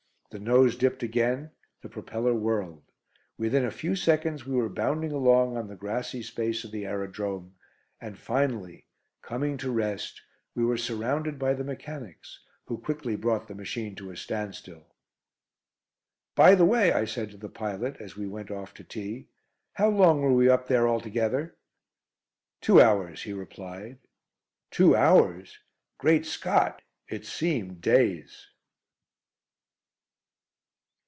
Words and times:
The 0.33 0.39
nose 0.39 0.77
dipped 0.77 1.03
again, 1.03 1.51
the 1.81 1.89
propeller 1.89 2.33
whirled. 2.33 2.83
Within 3.37 3.65
a 3.65 3.69
few 3.69 3.97
seconds 3.97 4.45
we 4.45 4.55
were 4.55 4.69
bounding 4.69 5.11
along 5.11 5.57
on 5.57 5.67
the 5.67 5.75
grassy 5.75 6.23
space 6.23 6.63
of 6.63 6.71
the 6.71 6.85
aerodrome, 6.85 7.55
and 7.99 8.17
finally 8.17 8.85
coming 9.21 9.57
to 9.57 9.69
rest 9.69 10.21
we 10.55 10.63
were 10.63 10.77
surrounded 10.77 11.37
by 11.37 11.53
the 11.53 11.65
mechanics, 11.65 12.39
who 12.67 12.77
quickly 12.77 13.17
brought 13.17 13.49
the 13.49 13.55
machine 13.55 13.93
to 13.95 14.09
a 14.09 14.15
standstill. 14.15 14.95
"By 16.33 16.55
the 16.55 16.63
way," 16.63 16.93
I 16.93 17.03
said 17.03 17.31
to 17.31 17.37
the 17.37 17.49
pilot, 17.49 17.97
as 17.99 18.15
we 18.15 18.25
went 18.25 18.49
off 18.49 18.73
to 18.75 18.85
tea, 18.85 19.27
"how 19.73 19.89
long 19.89 20.21
were 20.21 20.31
we 20.31 20.47
up 20.47 20.69
there 20.69 20.87
altogether?" 20.87 21.57
"Two 22.61 22.79
hours," 22.79 23.23
he 23.23 23.33
replied. 23.33 23.97
Two 24.69 24.95
hours! 24.95 25.59
Great 25.97 26.25
Scott! 26.25 26.81
It 27.09 27.25
seemed 27.25 27.81
days! 27.81 28.47